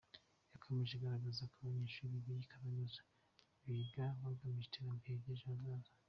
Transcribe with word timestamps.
Yakomeje 0.53 0.93
agaragaza 0.95 1.43
ko 1.51 1.55
abanyeshuri 1.61 2.23
b’iyi 2.23 2.49
Kaminuza 2.51 3.01
biga 3.65 4.05
bagamije 4.23 4.67
iterambere 4.67 5.15
ry’ejo 5.21 5.45
hazaza. 5.53 5.91